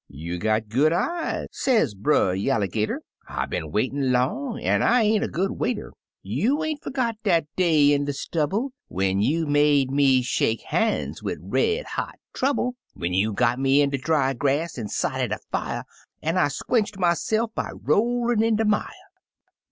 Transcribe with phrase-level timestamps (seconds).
[0.09, 5.27] "You got good eyes," sez Brer Yalligater, "I been waitin' long, an' 1 ain't a
[5.27, 5.93] good waiter;
[6.23, 11.37] You ain't fergot dat day in de stubble, When you make me shake han's wid
[11.43, 15.83] red hot trouble— When you got me in de dry grass, an' sot it afire.
[16.23, 18.89] An' I squenched myse'f by rollin' in de mire."